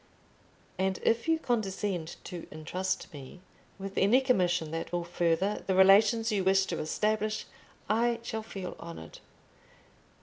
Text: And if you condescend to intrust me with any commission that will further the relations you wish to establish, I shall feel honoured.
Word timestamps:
And 0.79 0.99
if 1.03 1.27
you 1.27 1.37
condescend 1.37 2.15
to 2.23 2.47
intrust 2.49 3.13
me 3.13 3.39
with 3.77 3.99
any 3.99 4.19
commission 4.19 4.71
that 4.71 4.91
will 4.91 5.03
further 5.03 5.63
the 5.67 5.75
relations 5.75 6.31
you 6.31 6.43
wish 6.43 6.65
to 6.65 6.79
establish, 6.79 7.45
I 7.87 8.19
shall 8.23 8.41
feel 8.41 8.75
honoured. 8.79 9.19